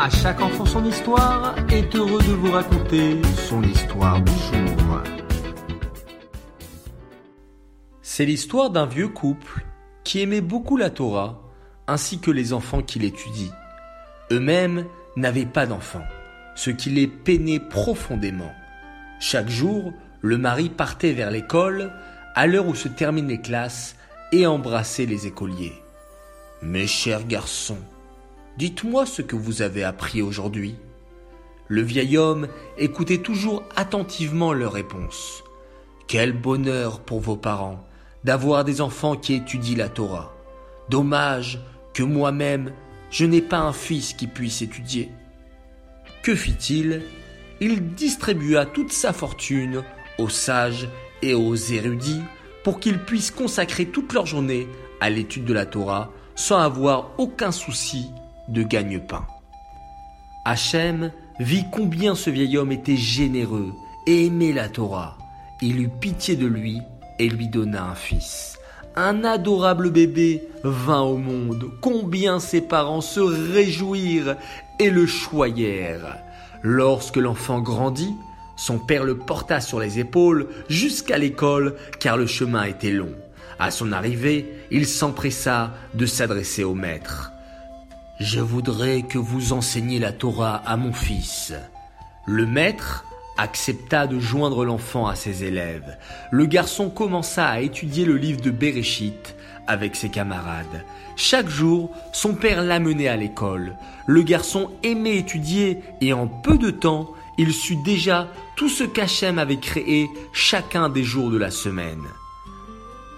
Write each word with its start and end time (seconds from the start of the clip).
À 0.00 0.08
chaque 0.10 0.40
enfant 0.40 0.64
son 0.64 0.84
histoire 0.84 1.56
est 1.72 1.92
heureux 1.96 2.22
de 2.22 2.32
vous 2.32 2.52
raconter 2.52 3.20
son 3.48 3.64
histoire 3.64 4.20
du 4.22 4.30
jour. 4.30 5.02
C'est 8.00 8.24
l'histoire 8.24 8.70
d'un 8.70 8.86
vieux 8.86 9.08
couple 9.08 9.66
qui 10.04 10.20
aimait 10.20 10.40
beaucoup 10.40 10.76
la 10.76 10.90
Torah 10.90 11.42
ainsi 11.88 12.20
que 12.20 12.30
les 12.30 12.52
enfants 12.52 12.80
qui 12.80 13.00
l'étudient. 13.00 13.52
Eux-mêmes 14.30 14.84
n'avaient 15.16 15.46
pas 15.46 15.66
d'enfants, 15.66 16.06
ce 16.54 16.70
qui 16.70 16.90
les 16.90 17.08
peinait 17.08 17.58
profondément. 17.58 18.52
Chaque 19.18 19.48
jour, 19.48 19.92
le 20.20 20.38
mari 20.38 20.68
partait 20.68 21.12
vers 21.12 21.32
l'école 21.32 21.92
à 22.36 22.46
l'heure 22.46 22.68
où 22.68 22.76
se 22.76 22.86
terminent 22.86 23.26
les 23.26 23.40
classes 23.40 23.96
et 24.30 24.46
embrassait 24.46 25.06
les 25.06 25.26
écoliers. 25.26 25.74
Mes 26.62 26.86
chers 26.86 27.26
garçons, 27.26 27.78
Dites-moi 28.58 29.06
ce 29.06 29.22
que 29.22 29.36
vous 29.36 29.62
avez 29.62 29.84
appris 29.84 30.20
aujourd'hui. 30.20 30.74
Le 31.68 31.80
vieil 31.80 32.18
homme 32.18 32.48
écoutait 32.76 33.18
toujours 33.18 33.62
attentivement 33.76 34.52
leurs 34.52 34.72
réponses. 34.72 35.44
Quel 36.08 36.32
bonheur 36.32 36.98
pour 36.98 37.20
vos 37.20 37.36
parents 37.36 37.86
d'avoir 38.24 38.64
des 38.64 38.80
enfants 38.80 39.14
qui 39.14 39.34
étudient 39.34 39.76
la 39.76 39.88
Torah. 39.88 40.34
Dommage 40.88 41.60
que 41.94 42.02
moi-même, 42.02 42.72
je 43.12 43.26
n'ai 43.26 43.42
pas 43.42 43.60
un 43.60 43.72
fils 43.72 44.12
qui 44.12 44.26
puisse 44.26 44.60
étudier. 44.60 45.12
Que 46.24 46.34
fit-il? 46.34 47.02
Il 47.60 47.94
distribua 47.94 48.66
toute 48.66 48.90
sa 48.90 49.12
fortune 49.12 49.84
aux 50.18 50.28
sages 50.28 50.88
et 51.22 51.32
aux 51.32 51.54
érudits 51.54 52.22
pour 52.64 52.80
qu'ils 52.80 52.98
puissent 52.98 53.30
consacrer 53.30 53.86
toute 53.86 54.12
leur 54.12 54.26
journée 54.26 54.66
à 55.00 55.10
l'étude 55.10 55.44
de 55.44 55.54
la 55.54 55.64
Torah 55.64 56.10
sans 56.34 56.58
avoir 56.58 57.12
aucun 57.18 57.52
souci 57.52 58.10
de 58.48 58.62
gagne-pain. 58.62 59.24
Hachem 60.44 61.12
vit 61.40 61.66
combien 61.70 62.14
ce 62.14 62.30
vieil 62.30 62.56
homme 62.56 62.72
était 62.72 62.96
généreux 62.96 63.72
et 64.06 64.26
aimait 64.26 64.52
la 64.52 64.68
Torah. 64.68 65.18
Il 65.60 65.80
eut 65.80 65.90
pitié 66.00 66.36
de 66.36 66.46
lui 66.46 66.80
et 67.18 67.28
lui 67.28 67.48
donna 67.48 67.84
un 67.84 67.94
fils. 67.94 68.58
Un 68.96 69.24
adorable 69.24 69.90
bébé 69.90 70.42
vint 70.64 71.02
au 71.02 71.16
monde. 71.16 71.70
Combien 71.80 72.40
ses 72.40 72.60
parents 72.60 73.00
se 73.00 73.20
réjouirent 73.20 74.36
et 74.78 74.90
le 74.90 75.06
choyèrent. 75.06 76.18
Lorsque 76.62 77.16
l'enfant 77.16 77.60
grandit, 77.60 78.14
son 78.56 78.78
père 78.78 79.04
le 79.04 79.16
porta 79.16 79.60
sur 79.60 79.78
les 79.78 80.00
épaules 80.00 80.48
jusqu'à 80.68 81.18
l'école 81.18 81.76
car 82.00 82.16
le 82.16 82.26
chemin 82.26 82.64
était 82.64 82.90
long. 82.90 83.14
À 83.60 83.70
son 83.70 83.92
arrivée, 83.92 84.52
il 84.70 84.86
s'empressa 84.86 85.72
de 85.94 86.06
s'adresser 86.06 86.64
au 86.64 86.74
maître. 86.74 87.32
Je 88.20 88.40
voudrais 88.40 89.02
que 89.02 89.18
vous 89.18 89.52
enseigniez 89.52 90.00
la 90.00 90.10
Torah 90.10 90.56
à 90.66 90.76
mon 90.76 90.92
fils. 90.92 91.52
Le 92.26 92.46
maître 92.46 93.04
accepta 93.36 94.08
de 94.08 94.18
joindre 94.18 94.64
l'enfant 94.64 95.06
à 95.06 95.14
ses 95.14 95.44
élèves. 95.44 95.96
Le 96.32 96.46
garçon 96.46 96.90
commença 96.90 97.46
à 97.46 97.60
étudier 97.60 98.04
le 98.04 98.16
livre 98.16 98.40
de 98.40 98.50
Bereshit 98.50 99.36
avec 99.68 99.94
ses 99.94 100.08
camarades. 100.08 100.84
Chaque 101.14 101.48
jour, 101.48 101.92
son 102.12 102.34
père 102.34 102.64
l'amenait 102.64 103.06
à 103.06 103.16
l'école. 103.16 103.76
Le 104.08 104.22
garçon 104.22 104.72
aimait 104.82 105.18
étudier 105.18 105.78
et 106.00 106.12
en 106.12 106.26
peu 106.26 106.58
de 106.58 106.70
temps, 106.70 107.12
il 107.38 107.52
sut 107.52 107.80
déjà 107.84 108.26
tout 108.56 108.68
ce 108.68 108.82
qu'Hachem 108.82 109.38
avait 109.38 109.60
créé 109.60 110.10
chacun 110.32 110.88
des 110.88 111.04
jours 111.04 111.30
de 111.30 111.38
la 111.38 111.52
semaine. 111.52 112.02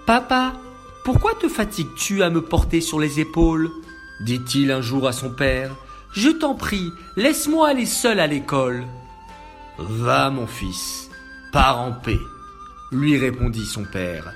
Papa, 0.05 0.53
pourquoi 1.03 1.33
te 1.33 1.47
fatigues-tu 1.47 2.21
à 2.21 2.29
me 2.29 2.43
porter 2.43 2.81
sur 2.81 2.99
les 2.99 3.19
épaules? 3.19 3.71
Dit-il 4.21 4.71
un 4.71 4.81
jour 4.81 5.07
à 5.07 5.13
son 5.13 5.29
père, 5.29 5.75
je 6.13 6.29
t'en 6.29 6.55
prie, 6.55 6.91
laisse-moi 7.15 7.69
aller 7.69 7.85
seul 7.85 8.19
à 8.19 8.27
l'école. 8.27 8.85
Va, 9.77 10.29
mon 10.29 10.47
fils, 10.47 11.09
pars 11.51 11.79
en 11.79 11.91
paix, 11.91 12.19
lui 12.91 13.17
répondit 13.17 13.65
son 13.65 13.83
père. 13.85 14.33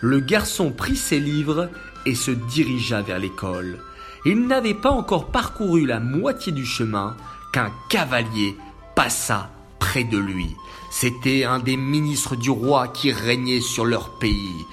Le 0.00 0.20
garçon 0.20 0.70
prit 0.70 0.96
ses 0.96 1.20
livres 1.20 1.70
et 2.06 2.14
se 2.14 2.30
dirigea 2.30 3.02
vers 3.02 3.18
l'école. 3.18 3.78
Il 4.24 4.46
n'avait 4.46 4.74
pas 4.74 4.90
encore 4.90 5.30
parcouru 5.30 5.86
la 5.86 6.00
moitié 6.00 6.52
du 6.52 6.64
chemin 6.64 7.16
qu'un 7.52 7.70
cavalier 7.88 8.56
passa 8.94 9.50
près 9.78 10.04
de 10.04 10.18
lui. 10.18 10.56
C'était 10.90 11.44
un 11.44 11.58
des 11.58 11.76
ministres 11.76 12.36
du 12.36 12.50
roi 12.50 12.88
qui 12.88 13.12
régnait 13.12 13.60
sur 13.60 13.84
leur 13.84 14.18
pays. 14.18 14.64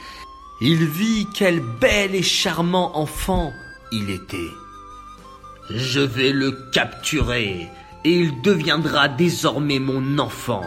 Il 0.62 0.86
vit 0.86 1.28
quel 1.34 1.60
bel 1.60 2.16
et 2.16 2.24
charmant 2.24 2.98
enfant 2.98 3.52
il 3.92 4.10
était. 4.10 4.52
Je 5.70 6.00
vais 6.00 6.32
le 6.32 6.52
capturer 6.72 7.70
et 8.04 8.20
il 8.20 8.42
deviendra 8.42 9.08
désormais 9.08 9.80
mon 9.80 10.20
enfant, 10.20 10.66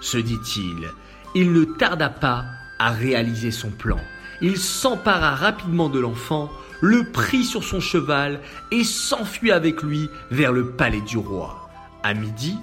se 0.00 0.18
dit-il. 0.18 0.90
Il 1.34 1.52
ne 1.52 1.64
tarda 1.64 2.10
pas 2.10 2.44
à 2.78 2.90
réaliser 2.90 3.50
son 3.50 3.70
plan. 3.70 3.98
Il 4.42 4.58
s'empara 4.58 5.34
rapidement 5.34 5.88
de 5.88 5.98
l'enfant, 5.98 6.50
le 6.82 7.10
prit 7.10 7.44
sur 7.44 7.64
son 7.64 7.80
cheval 7.80 8.40
et 8.70 8.84
s'enfuit 8.84 9.50
avec 9.50 9.82
lui 9.82 10.10
vers 10.30 10.52
le 10.52 10.72
palais 10.72 11.00
du 11.00 11.16
roi. 11.16 11.70
À 12.02 12.12
midi, 12.12 12.58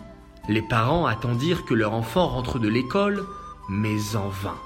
les 0.50 0.62
parents 0.62 1.08
attendirent 1.08 1.66
que 1.66 1.74
leur 1.74 1.94
enfant 1.94 2.28
rentre 2.28 2.60
de 2.60 2.68
l'école, 2.68 3.24
mais 3.70 4.16
en 4.16 4.30
vain. 4.30 4.58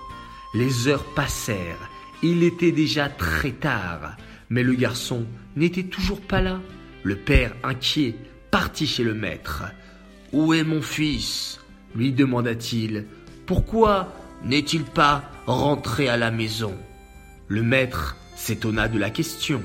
Les 0.54 0.90
heures 0.90 1.06
passèrent, 1.16 1.90
il 2.24 2.44
était 2.44 2.72
déjà 2.74 3.08
très 3.08 3.52
tard. 3.52 4.18
Mais 4.50 4.64
le 4.64 4.74
garçon 4.74 5.26
n'était 5.56 5.84
toujours 5.84 6.22
pas 6.22 6.42
là. 6.42 6.60
Le 7.06 7.16
père, 7.16 7.54
inquiet, 7.62 8.16
partit 8.50 8.88
chez 8.88 9.04
le 9.04 9.14
maître. 9.14 9.66
Où 10.34 10.56
est 10.56 10.64
mon 10.64 10.82
fils? 10.82 11.60
lui 11.94 12.12
demanda-t-il. 12.12 13.06
Pourquoi 13.46 14.12
n'est-il 14.44 14.82
pas 14.82 15.24
rentré 15.46 16.10
à 16.10 16.18
la 16.18 16.32
maison? 16.32 16.74
Le 17.48 17.62
maître 17.62 18.18
s'étonna 18.36 18.88
de 18.88 18.98
la 18.98 19.12
question. 19.12 19.62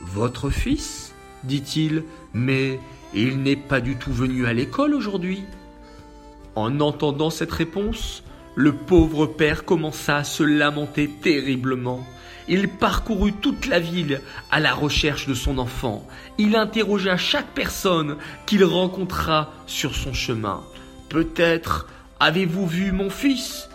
Votre 0.00 0.48
fils? 0.48 1.14
dit-il, 1.44 2.02
mais 2.32 2.80
il 3.12 3.42
n'est 3.42 3.56
pas 3.56 3.82
du 3.82 3.96
tout 3.96 4.12
venu 4.12 4.46
à 4.46 4.54
l'école 4.54 4.94
aujourd'hui. 4.94 5.44
En 6.54 6.80
entendant 6.80 7.28
cette 7.28 7.52
réponse, 7.52 8.24
le 8.60 8.74
pauvre 8.74 9.24
père 9.24 9.64
commença 9.64 10.18
à 10.18 10.24
se 10.24 10.42
lamenter 10.42 11.08
terriblement. 11.08 12.06
Il 12.46 12.68
parcourut 12.68 13.32
toute 13.32 13.66
la 13.66 13.80
ville 13.80 14.20
à 14.50 14.60
la 14.60 14.74
recherche 14.74 15.26
de 15.26 15.32
son 15.32 15.56
enfant. 15.56 16.06
Il 16.36 16.54
interrogea 16.56 17.16
chaque 17.16 17.54
personne 17.54 18.18
qu'il 18.44 18.64
rencontra 18.64 19.50
sur 19.66 19.94
son 19.94 20.12
chemin. 20.12 20.62
Peut-être 21.08 21.88
avez-vous 22.18 22.66
vu 22.66 22.92
mon 22.92 23.08
fils? 23.08 23.70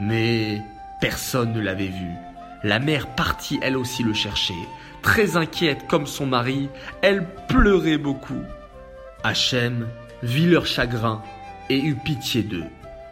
Mais 0.00 0.62
personne 1.02 1.52
ne 1.52 1.60
l'avait 1.60 1.88
vu. 1.88 2.08
La 2.64 2.78
mère 2.78 3.08
partit 3.14 3.58
elle 3.60 3.76
aussi 3.76 4.04
le 4.04 4.14
chercher. 4.14 4.56
Très 5.02 5.36
inquiète 5.36 5.86
comme 5.86 6.06
son 6.06 6.24
mari, 6.24 6.70
elle 7.02 7.26
pleurait 7.46 7.98
beaucoup. 7.98 8.42
Hachem 9.22 9.86
vit 10.22 10.46
leur 10.46 10.64
chagrin 10.64 11.22
et 11.68 11.78
eut 11.78 11.98
pitié 12.02 12.42
d'eux. 12.42 12.64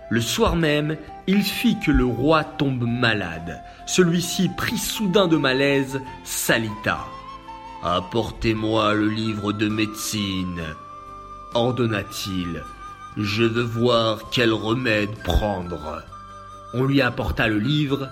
Le 0.09 0.21
soir 0.21 0.57
même, 0.57 0.97
il 1.27 1.43
fit 1.43 1.79
que 1.81 1.91
le 1.91 2.05
roi 2.05 2.45
tombe 2.45 2.87
malade. 2.87 3.61
Celui-ci, 3.87 4.49
pris 4.57 4.79
soudain 4.79 5.27
de 5.27 5.37
malaise, 5.37 6.01
s'alita. 6.25 7.05
Apportez-moi 7.83 8.95
le 8.95 9.09
livre 9.09 9.53
de 9.53 9.69
médecine, 9.69 10.63
ordonna-t-il. 11.55 12.63
Je 13.17 13.43
veux 13.43 13.63
voir 13.63 14.31
quel 14.31 14.53
remède 14.53 15.15
prendre. 15.25 16.03
On 16.75 16.85
lui 16.85 17.01
apporta 17.01 17.49
le 17.49 17.59
livre. 17.59 18.09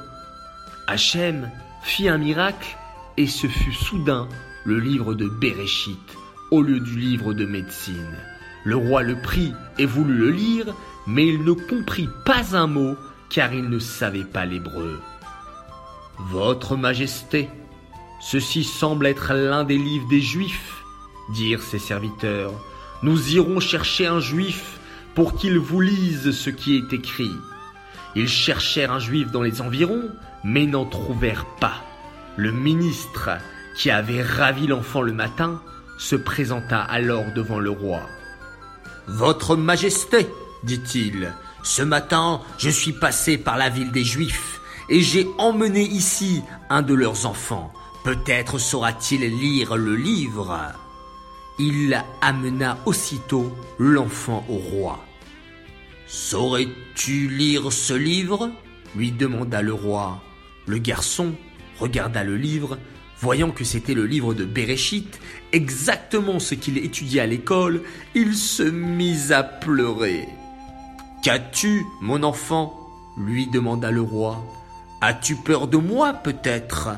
Hachem 0.86 1.50
fit 1.82 2.08
un 2.08 2.18
miracle 2.18 2.76
et 3.16 3.26
ce 3.26 3.46
fut 3.46 3.72
soudain 3.72 4.28
le 4.64 4.78
livre 4.78 5.14
de 5.14 5.28
Bereshit 5.28 6.16
au 6.50 6.62
lieu 6.62 6.80
du 6.80 6.98
livre 6.98 7.34
de 7.34 7.44
médecine. 7.44 8.16
Le 8.64 8.76
roi 8.76 9.02
le 9.02 9.16
prit 9.20 9.52
et 9.78 9.86
voulut 9.86 10.16
le 10.16 10.30
lire, 10.30 10.66
mais 11.06 11.26
il 11.26 11.44
ne 11.44 11.52
comprit 11.52 12.08
pas 12.24 12.56
un 12.56 12.66
mot 12.66 12.96
car 13.30 13.52
il 13.52 13.68
ne 13.68 13.78
savait 13.78 14.24
pas 14.24 14.44
l'hébreu. 14.44 15.00
Votre 16.18 16.76
Majesté, 16.76 17.48
ceci 18.20 18.64
semble 18.64 19.06
être 19.06 19.34
l'un 19.34 19.64
des 19.64 19.78
livres 19.78 20.08
des 20.08 20.20
Juifs, 20.20 20.84
dirent 21.32 21.62
ses 21.62 21.78
serviteurs. 21.78 22.52
Nous 23.02 23.34
irons 23.34 23.60
chercher 23.60 24.06
un 24.06 24.20
Juif 24.20 24.78
pour 25.14 25.34
qu'il 25.36 25.58
vous 25.58 25.80
lise 25.80 26.30
ce 26.32 26.50
qui 26.50 26.76
est 26.76 26.92
écrit. 26.92 27.32
Ils 28.14 28.28
cherchèrent 28.28 28.92
un 28.92 28.98
Juif 28.98 29.30
dans 29.30 29.42
les 29.42 29.60
environs, 29.60 30.08
mais 30.44 30.66
n'en 30.66 30.84
trouvèrent 30.84 31.46
pas. 31.60 31.82
Le 32.36 32.52
ministre, 32.52 33.30
qui 33.76 33.90
avait 33.90 34.22
ravi 34.22 34.66
l'enfant 34.66 35.02
le 35.02 35.12
matin, 35.12 35.60
se 35.98 36.16
présenta 36.16 36.80
alors 36.80 37.32
devant 37.34 37.58
le 37.58 37.70
roi. 37.70 38.02
Votre 39.06 39.56
Majesté, 39.56 40.28
dit-il, 40.64 41.32
ce 41.62 41.82
matin 41.82 42.40
je 42.58 42.70
suis 42.70 42.92
passé 42.92 43.38
par 43.38 43.56
la 43.56 43.68
ville 43.68 43.92
des 43.92 44.04
Juifs 44.04 44.60
et 44.88 45.00
j'ai 45.00 45.26
emmené 45.38 45.82
ici 45.82 46.42
un 46.70 46.82
de 46.82 46.94
leurs 46.94 47.26
enfants. 47.26 47.72
Peut-être 48.04 48.58
saura-t-il 48.58 49.22
lire 49.22 49.76
le 49.76 49.96
livre. 49.96 50.72
Il 51.58 52.02
amena 52.20 52.78
aussitôt 52.84 53.54
l'enfant 53.78 54.44
au 54.48 54.56
roi. 54.56 55.04
Saurais-tu 56.06 57.28
lire 57.28 57.72
ce 57.72 57.94
livre? 57.94 58.50
lui 58.94 59.10
demanda 59.10 59.62
le 59.62 59.72
roi. 59.72 60.22
Le 60.66 60.78
garçon 60.78 61.34
regarda 61.78 62.22
le 62.22 62.36
livre, 62.36 62.78
voyant 63.20 63.50
que 63.50 63.64
c'était 63.64 63.94
le 63.94 64.06
livre 64.06 64.34
de 64.34 64.44
Béréchit, 64.44 65.08
exactement 65.52 66.38
ce 66.38 66.54
qu'il 66.54 66.78
étudiait 66.78 67.22
à 67.22 67.26
l'école, 67.26 67.82
il 68.14 68.34
se 68.34 68.62
mit 68.62 69.32
à 69.32 69.42
pleurer. 69.42 70.28
Qu'as-tu, 71.24 71.86
mon 72.02 72.22
enfant 72.22 72.78
lui 73.16 73.46
demanda 73.46 73.90
le 73.90 74.02
roi. 74.02 74.44
As-tu 75.00 75.36
peur 75.36 75.68
de 75.68 75.78
moi, 75.78 76.12
peut-être? 76.12 76.90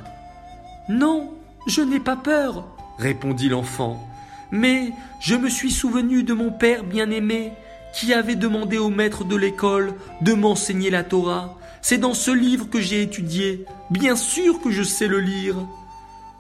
Non, 0.88 1.32
je 1.68 1.80
n'ai 1.80 2.00
pas 2.00 2.16
peur, 2.16 2.66
répondit 2.98 3.48
l'enfant. 3.48 4.04
Mais 4.50 4.90
je 5.20 5.36
me 5.36 5.48
suis 5.48 5.70
souvenu 5.70 6.24
de 6.24 6.34
mon 6.34 6.50
père 6.50 6.82
bien-aimé, 6.82 7.52
qui 7.94 8.12
avait 8.12 8.34
demandé 8.34 8.78
au 8.78 8.90
maître 8.90 9.22
de 9.22 9.36
l'école 9.36 9.94
de 10.22 10.32
m'enseigner 10.32 10.90
la 10.90 11.04
Torah. 11.04 11.56
C'est 11.80 11.98
dans 11.98 12.14
ce 12.14 12.32
livre 12.32 12.68
que 12.68 12.80
j'ai 12.80 13.02
étudié. 13.02 13.64
Bien 13.90 14.16
sûr 14.16 14.60
que 14.60 14.72
je 14.72 14.82
sais 14.82 15.06
le 15.06 15.20
lire. 15.20 15.54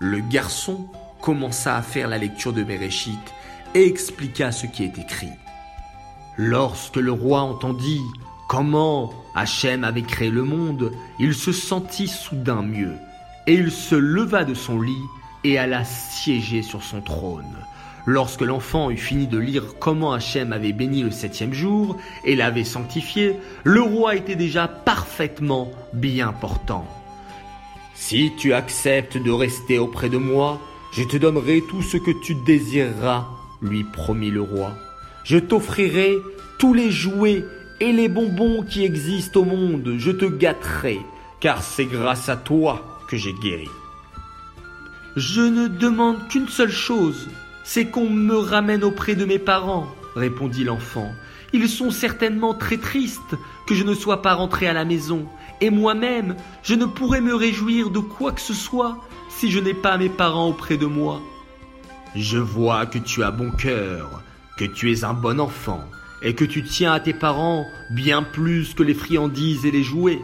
Le 0.00 0.18
garçon 0.18 0.88
commença 1.20 1.76
à 1.76 1.82
faire 1.82 2.08
la 2.08 2.18
lecture 2.18 2.52
de 2.52 2.64
Bereshit 2.64 3.32
et 3.74 3.86
expliqua 3.86 4.50
ce 4.50 4.66
qui 4.66 4.82
est 4.82 4.98
écrit. 4.98 5.30
Lorsque 6.36 6.96
le 6.96 7.12
roi 7.12 7.40
entendit 7.40 8.02
comment 8.48 9.12
Hachem 9.34 9.84
avait 9.84 10.02
créé 10.02 10.30
le 10.30 10.44
monde, 10.44 10.92
il 11.18 11.34
se 11.34 11.52
sentit 11.52 12.08
soudain 12.08 12.62
mieux, 12.62 12.94
et 13.46 13.54
il 13.54 13.70
se 13.70 13.94
leva 13.94 14.44
de 14.44 14.54
son 14.54 14.80
lit 14.80 15.02
et 15.44 15.58
alla 15.58 15.84
siéger 15.84 16.62
sur 16.62 16.82
son 16.82 17.00
trône. 17.00 17.56
Lorsque 18.04 18.42
l'enfant 18.42 18.90
eut 18.90 18.96
fini 18.96 19.26
de 19.26 19.38
lire 19.38 19.78
comment 19.80 20.12
Hachem 20.12 20.52
avait 20.52 20.72
béni 20.72 21.02
le 21.02 21.10
septième 21.10 21.52
jour 21.52 21.96
et 22.24 22.36
l'avait 22.36 22.64
sanctifié, 22.64 23.36
le 23.64 23.80
roi 23.80 24.14
était 24.14 24.36
déjà 24.36 24.68
parfaitement 24.68 25.72
bien 25.92 26.32
portant. 26.32 26.86
Si 27.94 28.32
tu 28.38 28.52
acceptes 28.52 29.16
de 29.16 29.30
rester 29.30 29.78
auprès 29.78 30.08
de 30.08 30.18
moi, 30.18 30.60
je 30.92 31.02
te 31.02 31.16
donnerai 31.16 31.62
tout 31.68 31.82
ce 31.82 31.96
que 31.96 32.12
tu 32.22 32.34
désireras, 32.34 33.26
lui 33.60 33.84
promit 33.84 34.30
le 34.30 34.42
roi. 34.42 34.72
Je 35.26 35.38
t'offrirai 35.38 36.18
tous 36.56 36.72
les 36.72 36.92
jouets 36.92 37.44
et 37.80 37.92
les 37.92 38.08
bonbons 38.08 38.62
qui 38.62 38.84
existent 38.84 39.40
au 39.40 39.44
monde, 39.44 39.94
je 39.98 40.12
te 40.12 40.24
gâterai, 40.24 41.00
car 41.40 41.64
c'est 41.64 41.84
grâce 41.84 42.28
à 42.28 42.36
toi 42.36 43.00
que 43.08 43.16
j'ai 43.16 43.32
guéri. 43.32 43.68
Je 45.16 45.40
ne 45.40 45.66
demande 45.66 46.28
qu'une 46.28 46.46
seule 46.46 46.70
chose, 46.70 47.28
c'est 47.64 47.86
qu'on 47.86 48.08
me 48.08 48.36
ramène 48.36 48.84
auprès 48.84 49.16
de 49.16 49.24
mes 49.24 49.40
parents, 49.40 49.88
répondit 50.14 50.62
l'enfant. 50.62 51.10
Ils 51.52 51.68
sont 51.68 51.90
certainement 51.90 52.54
très 52.54 52.76
tristes 52.76 53.34
que 53.66 53.74
je 53.74 53.82
ne 53.82 53.94
sois 53.94 54.22
pas 54.22 54.34
rentré 54.34 54.68
à 54.68 54.72
la 54.72 54.84
maison, 54.84 55.26
et 55.60 55.70
moi-même, 55.70 56.36
je 56.62 56.76
ne 56.76 56.84
pourrais 56.84 57.20
me 57.20 57.34
réjouir 57.34 57.90
de 57.90 57.98
quoi 57.98 58.30
que 58.30 58.40
ce 58.40 58.54
soit 58.54 58.98
si 59.28 59.50
je 59.50 59.58
n'ai 59.58 59.74
pas 59.74 59.98
mes 59.98 60.08
parents 60.08 60.50
auprès 60.50 60.76
de 60.76 60.86
moi. 60.86 61.20
Je 62.14 62.38
vois 62.38 62.86
que 62.86 62.98
tu 62.98 63.24
as 63.24 63.32
bon 63.32 63.50
cœur, 63.50 64.22
que 64.56 64.64
tu 64.64 64.92
es 64.92 65.04
un 65.04 65.14
bon 65.14 65.40
enfant, 65.40 65.84
et 66.22 66.34
que 66.34 66.44
tu 66.44 66.62
tiens 66.62 66.92
à 66.92 67.00
tes 67.00 67.12
parents 67.12 67.66
bien 67.90 68.22
plus 68.22 68.74
que 68.74 68.82
les 68.82 68.94
friandises 68.94 69.66
et 69.66 69.70
les 69.70 69.82
jouets. 69.82 70.20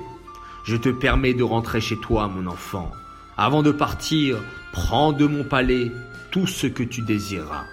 Je 0.65 0.77
te 0.77 0.89
permets 0.89 1.35
de 1.35 1.43
rentrer 1.43 1.81
chez 1.81 1.97
toi, 1.97 2.29
mon 2.29 2.47
enfant. 2.47 2.91
Avant 3.37 3.63
de 3.63 3.73
partir, 3.73 4.39
prends 4.73 5.13
de 5.13 5.27
mon 5.27 5.45
palais 5.45 5.91
tout 6.31 6.47
ce 6.47 6.67
que 6.67 6.83
tu 6.83 7.03
désireras. 7.03 7.65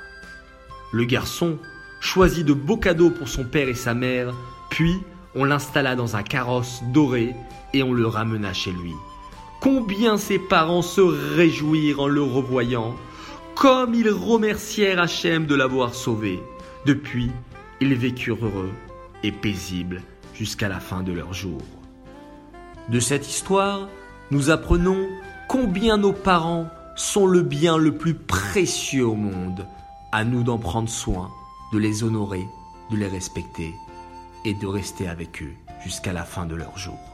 Le 0.92 1.06
garçon 1.06 1.58
choisit 2.02 2.46
de 2.46 2.54
beaux 2.54 2.78
cadeaux 2.78 3.10
pour 3.10 3.30
son 3.30 3.44
père 3.44 3.70
et 3.70 3.76
sa 3.76 3.94
mère, 3.94 4.34
puis 4.70 4.96
on 5.36 5.44
l'installa 5.44 5.96
dans 5.96 6.16
un 6.16 6.24
carrosse 6.24 6.82
doré 6.94 7.36
et 7.74 7.84
on 7.84 7.94
le 7.94 8.08
ramena 8.08 8.54
chez 8.54 8.72
lui. 8.72 8.94
Combien 9.62 10.18
ses 10.18 10.40
parents 10.40 10.82
se 10.82 11.02
réjouirent 11.02 12.00
en 12.00 12.08
le 12.08 12.22
revoyant, 12.22 12.96
comme 13.60 13.94
ils 13.94 14.10
remercièrent 14.10 15.02
Hachem 15.02 15.46
de 15.46 15.54
l'avoir 15.54 15.94
sauvé. 15.94 16.42
Depuis, 16.86 17.30
ils 17.82 17.94
vécurent 17.94 18.46
heureux 18.46 18.72
et 19.22 19.34
paisibles 19.34 20.02
jusqu'à 20.34 20.70
la 20.70 20.80
fin 20.80 21.04
de 21.04 21.12
leur 21.12 21.34
jour. 21.34 21.62
De 22.88 23.02
cette 23.02 23.28
histoire, 23.28 23.90
nous 24.32 24.50
apprenons 24.50 25.10
combien 25.50 25.98
nos 25.98 26.14
parents 26.14 26.70
sont 26.96 27.28
le 27.28 27.42
bien 27.42 27.76
le 27.76 27.98
plus 27.98 28.14
précieux 28.14 29.06
au 29.06 29.16
monde. 29.16 29.68
À 30.14 30.24
nous 30.24 30.44
d'en 30.44 30.58
prendre 30.58 30.88
soin, 30.88 31.30
de 31.74 31.80
les 31.80 32.06
honorer, 32.06 32.48
de 32.92 32.96
les 32.96 33.08
respecter 33.08 33.74
et 34.46 34.54
de 34.54 34.68
rester 34.68 35.10
avec 35.10 35.44
eux 35.44 35.54
jusqu'à 35.84 36.14
la 36.14 36.24
fin 36.24 36.46
de 36.46 36.56
leur 36.56 36.78
jour. 36.78 37.09